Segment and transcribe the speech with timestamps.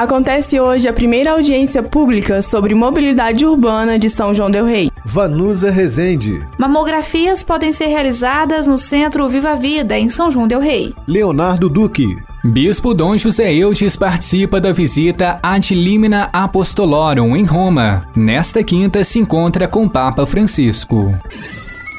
[0.00, 4.90] Acontece hoje a primeira audiência pública sobre mobilidade urbana de São João del Rei.
[5.04, 6.42] Vanusa Rezende.
[6.56, 10.94] Mamografias podem ser realizadas no Centro Viva Vida, em São João del Rei.
[11.06, 12.16] Leonardo Duque.
[12.42, 18.08] Bispo Dom José Eudes participa da visita ad limina apostolorum em Roma.
[18.16, 21.14] Nesta quinta se encontra com Papa Francisco.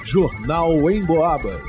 [0.04, 1.62] Jornal em Boabas.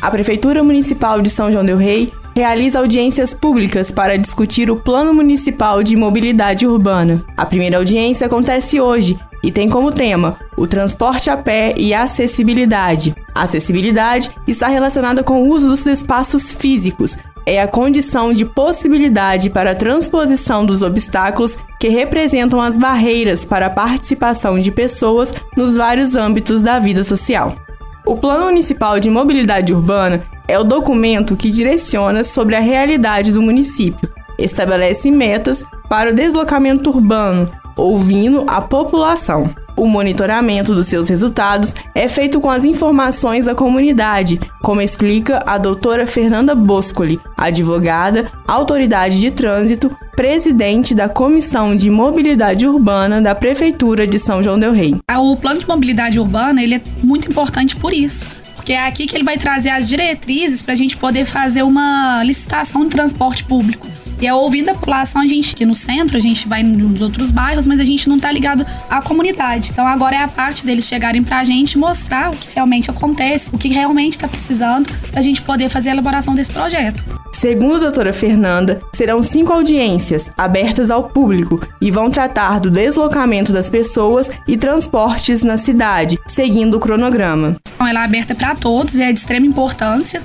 [0.00, 5.14] A Prefeitura Municipal de São João del Rei realiza audiências públicas para discutir o Plano
[5.14, 7.24] Municipal de Mobilidade Urbana.
[7.34, 12.02] A primeira audiência acontece hoje e tem como tema o transporte a pé e a
[12.02, 13.14] acessibilidade.
[13.34, 17.16] A acessibilidade está relacionada com o uso dos espaços físicos.
[17.46, 23.66] É a condição de possibilidade para a transposição dos obstáculos que representam as barreiras para
[23.66, 27.56] a participação de pessoas nos vários âmbitos da vida social.
[28.04, 33.42] O Plano Municipal de Mobilidade Urbana é o documento que direciona sobre a realidade do
[33.42, 34.08] município,
[34.38, 39.50] estabelece metas para o deslocamento urbano, ouvindo a população.
[39.76, 45.58] O monitoramento dos seus resultados é feito com as informações da comunidade, como explica a
[45.58, 54.06] doutora Fernanda Boscoli, advogada, autoridade de trânsito, presidente da Comissão de Mobilidade Urbana da Prefeitura
[54.06, 54.96] de São João del Rei.
[55.14, 59.14] O plano de mobilidade urbana ele é muito importante por isso porque é aqui que
[59.14, 63.88] ele vai trazer as diretrizes para a gente poder fazer uma licitação de transporte público.
[64.20, 67.30] E é ouvindo a população, a gente aqui no centro, a gente vai nos outros
[67.30, 69.70] bairros, mas a gente não tá ligado à comunidade.
[69.70, 73.58] Então agora é a parte deles chegarem pra gente mostrar o que realmente acontece, o
[73.58, 77.04] que realmente está precisando, pra gente poder fazer a elaboração desse projeto.
[77.38, 83.52] Segundo a doutora Fernanda, serão cinco audiências abertas ao público e vão tratar do deslocamento
[83.52, 87.56] das pessoas e transportes na cidade, seguindo o cronograma.
[87.74, 90.22] Então, ela é aberta para todos e é de extrema importância.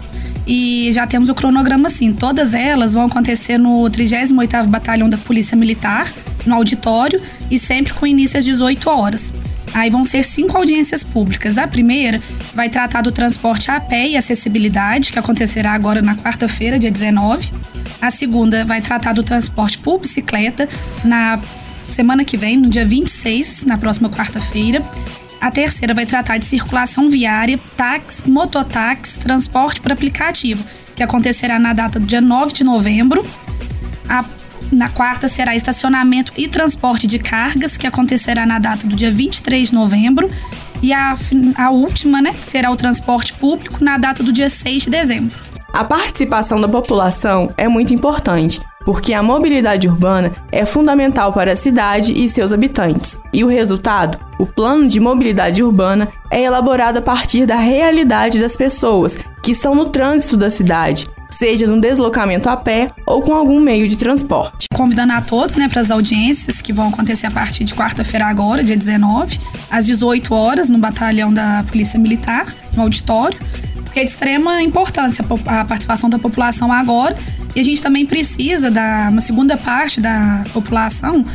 [0.48, 5.58] E já temos o cronograma assim, todas elas vão acontecer no 38º Batalhão da Polícia
[5.58, 6.10] Militar,
[6.46, 7.22] no auditório,
[7.52, 9.34] e sempre com início às 18 horas.
[9.74, 11.58] Aí vão ser cinco audiências públicas.
[11.58, 12.20] A primeira
[12.54, 17.52] vai tratar do transporte a pé e acessibilidade, que acontecerá agora na quarta-feira, dia 19.
[18.02, 20.68] A segunda vai tratar do transporte por bicicleta,
[21.04, 21.40] na
[21.88, 24.82] semana que vem, no dia 26, na próxima quarta-feira.
[25.40, 30.64] A terceira vai tratar de circulação viária, táxi, mototáxi, transporte por aplicativo,
[30.96, 33.26] que acontecerá na data do dia 9 de novembro.
[34.08, 34.24] A
[34.72, 39.70] na quarta será estacionamento e transporte de cargas, que acontecerá na data do dia 23
[39.70, 40.30] de novembro.
[40.82, 41.16] E a,
[41.58, 45.38] a última, né, será o transporte público na data do dia 6 de dezembro.
[45.74, 51.56] A participação da população é muito importante, porque a mobilidade urbana é fundamental para a
[51.56, 53.18] cidade e seus habitantes.
[53.32, 58.56] E o resultado, o plano de mobilidade urbana, é elaborado a partir da realidade das
[58.56, 61.08] pessoas que estão no trânsito da cidade,
[61.42, 64.68] seja no deslocamento a pé ou com algum meio de transporte.
[64.76, 68.64] Convidando a todos né, para as audiências que vão acontecer a partir de quarta-feira agora,
[68.64, 73.40] dia 19, às 18 horas, no batalhão da Polícia Militar, no auditório,
[73.84, 77.18] porque é de extrema importância a participação da população agora
[77.56, 81.26] e a gente também precisa da uma segunda parte da população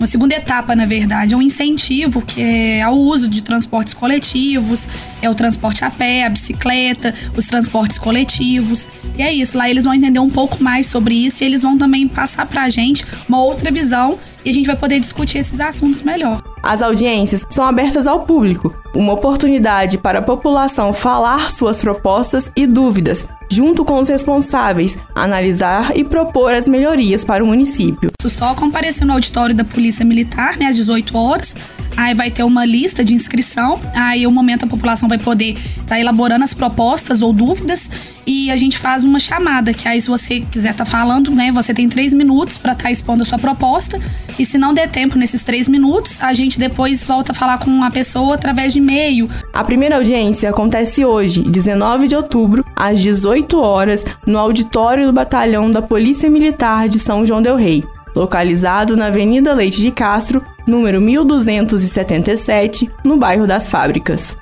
[0.00, 4.88] uma segunda etapa, na verdade, é um incentivo que é ao uso de transportes coletivos,
[5.20, 8.88] é o transporte a pé, a bicicleta, os transportes coletivos.
[9.18, 11.76] E é isso, lá eles vão entender um pouco mais sobre isso e eles vão
[11.76, 16.00] também passar pra gente uma outra visão e a gente vai poder discutir esses assuntos
[16.00, 16.42] melhor.
[16.62, 22.66] As audiências são abertas ao público, uma oportunidade para a população falar suas propostas e
[22.66, 28.09] dúvidas, junto com os responsáveis, analisar e propor as melhorias para o município.
[28.28, 31.54] Só comparecer no auditório da Polícia Militar, né, às 18 horas,
[31.96, 35.86] aí vai ter uma lista de inscrição, aí o momento a população vai poder estar
[35.86, 37.90] tá elaborando as propostas ou dúvidas.
[38.26, 41.50] E a gente faz uma chamada, que aí se você quiser estar tá falando, né,
[41.50, 43.98] você tem três minutos para estar tá expondo a sua proposta.
[44.38, 47.82] E se não der tempo nesses três minutos, a gente depois volta a falar com
[47.82, 49.26] a pessoa através de e-mail.
[49.52, 55.70] A primeira audiência acontece hoje, 19 de outubro, às 18 horas, no auditório do Batalhão
[55.70, 57.84] da Polícia Militar de São João del Rei
[58.14, 64.36] localizado na Avenida Leite de Castro, número 1277, no bairro das Fábricas.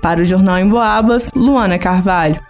[0.00, 2.40] Para o Jornal em Boabas, Luana Carvalho.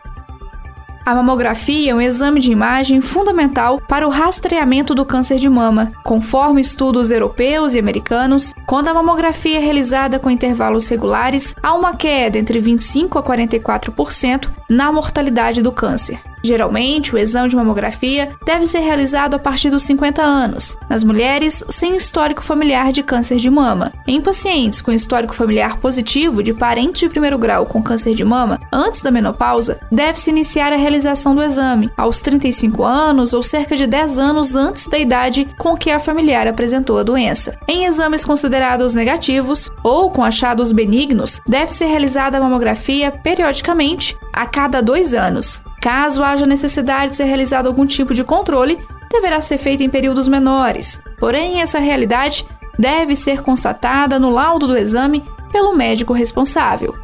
[1.05, 5.93] A mamografia é um exame de imagem fundamental para o rastreamento do câncer de mama.
[6.05, 11.97] Conforme estudos europeus e americanos, quando a mamografia é realizada com intervalos regulares, há uma
[11.97, 16.21] queda entre 25 a 44% na mortalidade do câncer.
[16.43, 21.65] Geralmente, o exame de mamografia deve ser realizado a partir dos 50 anos, nas mulheres
[21.69, 23.93] sem histórico familiar de câncer de mama.
[24.07, 28.61] Em pacientes com histórico familiar positivo de parente de primeiro grau com câncer de mama,
[28.73, 33.87] antes da menopausa, deve-se iniciar a realização do exame aos 35 anos ou cerca de
[33.87, 37.57] 10 anos antes da idade com que a familiar apresentou a doença.
[37.69, 44.47] Em exames considerados negativos ou com achados benignos, deve ser realizada a mamografia periodicamente, a
[44.47, 45.63] cada dois anos.
[45.83, 48.79] Caso haja necessidade de ser realizado algum tipo de controle,
[49.11, 51.03] deverá ser feito em períodos menores.
[51.19, 52.47] Porém, essa realidade
[52.79, 56.95] deve ser constatada no laudo do exame pelo médico responsável.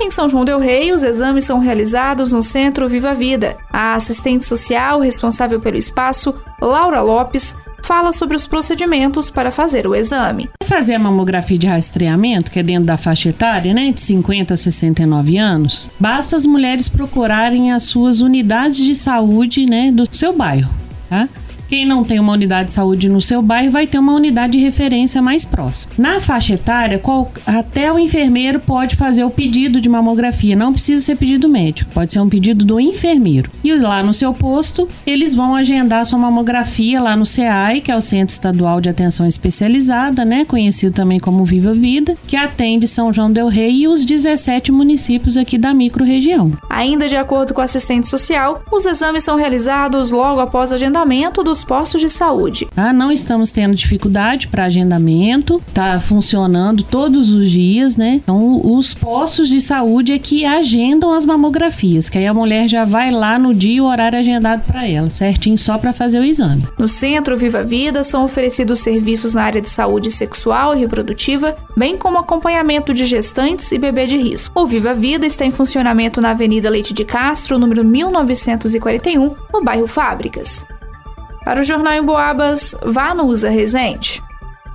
[0.00, 3.56] Em São João del Rei, os exames são realizados no Centro Viva Vida.
[3.72, 9.94] A assistente social responsável pelo espaço, Laura Lopes, fala sobre os procedimentos para fazer o
[9.94, 10.50] exame.
[10.64, 14.56] Fazer a mamografia de rastreamento, que é dentro da faixa etária, né, de 50 a
[14.56, 20.74] 69 anos, basta as mulheres procurarem as suas unidades de saúde, né, do seu bairro,
[21.08, 21.28] tá?
[21.68, 24.64] Quem não tem uma unidade de saúde no seu bairro vai ter uma unidade de
[24.64, 25.92] referência mais próxima.
[25.98, 30.54] Na faixa etária, qual, até o enfermeiro pode fazer o pedido de mamografia.
[30.54, 33.50] Não precisa ser pedido médico, pode ser um pedido do enfermeiro.
[33.64, 37.96] E lá no seu posto, eles vão agendar sua mamografia lá no CEAI, que é
[37.96, 40.44] o Centro Estadual de Atenção Especializada, né?
[40.44, 45.36] Conhecido também como Viva Vida, que atende São João Del Rei e os 17 municípios
[45.36, 46.52] aqui da microrregião.
[46.70, 51.55] Ainda de acordo com o assistente social, os exames são realizados logo após agendamento do
[51.56, 52.68] dos postos de saúde.
[52.76, 58.20] Ah, não estamos tendo dificuldade para agendamento, está funcionando todos os dias, né?
[58.22, 62.84] Então, os postos de saúde é que agendam as mamografias, que aí a mulher já
[62.84, 66.24] vai lá no dia e o horário agendado para ela, certinho só para fazer o
[66.24, 66.62] exame.
[66.78, 71.96] No Centro Viva Vida são oferecidos serviços na área de saúde sexual e reprodutiva, bem
[71.96, 74.60] como acompanhamento de gestantes e bebê de risco.
[74.60, 79.86] O Viva Vida está em funcionamento na Avenida Leite de Castro, número 1941, no bairro
[79.86, 80.66] Fábricas.
[81.46, 84.20] Para o Jornal em Boabas, vá no Usa Resente.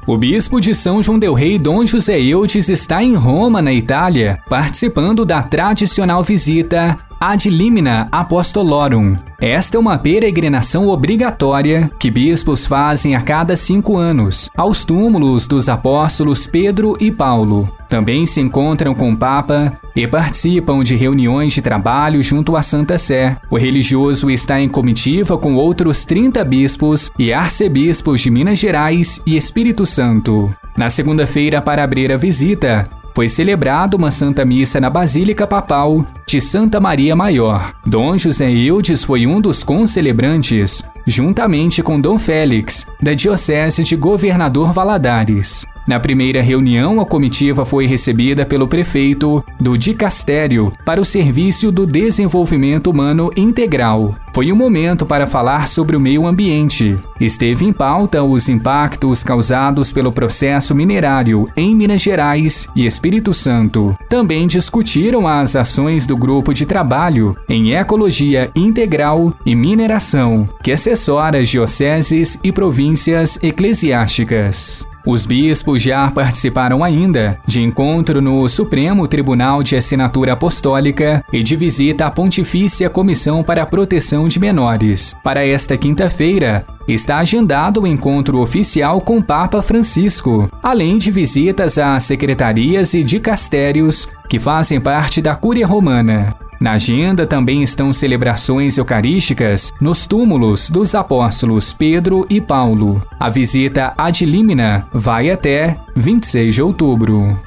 [0.07, 4.41] O bispo de São João del Rei, Dom José Eudes, está em Roma, na Itália,
[4.47, 9.15] participando da tradicional visita Ad limina apostolorum.
[9.39, 15.69] Esta é uma peregrinação obrigatória que bispos fazem a cada cinco anos, aos túmulos dos
[15.69, 17.71] apóstolos Pedro e Paulo.
[17.87, 22.97] Também se encontram com o Papa e participam de reuniões de trabalho junto à Santa
[22.97, 23.37] Sé.
[23.51, 29.37] O religioso está em comitiva com outros 30 bispos e arcebispos de Minas Gerais e
[29.37, 30.51] Espírito Santo.
[30.75, 36.39] Na segunda-feira, para abrir a visita, foi celebrada uma Santa Missa na Basílica Papal de
[36.39, 37.73] Santa Maria Maior.
[37.85, 44.71] Dom José Eudes foi um dos concelebrantes, juntamente com Dom Félix, da Diocese de Governador
[44.71, 45.65] Valadares.
[45.85, 51.85] Na primeira reunião, a comitiva foi recebida pelo prefeito do Dicastério para o Serviço do
[51.85, 54.15] Desenvolvimento Humano Integral.
[54.33, 56.97] Foi um momento para falar sobre o meio ambiente.
[57.19, 63.97] Esteve em pauta os impactos causados pelo processo minerário em Minas Gerais e Espírito Santo.
[64.07, 71.39] Também discutiram as ações do grupo de trabalho em ecologia integral e mineração, que assessora
[71.39, 74.87] as dioceses e províncias eclesiásticas.
[75.05, 81.55] Os bispos já participaram ainda de encontro no Supremo Tribunal de Assinatura Apostólica e de
[81.55, 85.15] visita à Pontifícia Comissão para a Proteção de Menores.
[85.23, 91.99] Para esta quinta-feira, está agendado o encontro oficial com Papa Francisco, além de visitas a
[91.99, 96.29] secretarias e dicastérios que fazem parte da Cúria Romana.
[96.57, 103.03] Na agenda também estão celebrações eucarísticas nos túmulos dos apóstolos Pedro e Paulo.
[103.19, 107.37] A visita ad limina vai até 26 de outubro.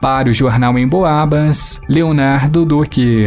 [0.00, 3.26] Para o Jornal em Boabas, Leonardo Duque.